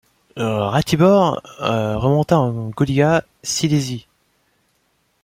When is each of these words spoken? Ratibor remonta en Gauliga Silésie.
Ratibor 0.35 1.43
remonta 1.59 2.35
en 2.39 2.69
Gauliga 2.71 3.23
Silésie. 3.43 4.07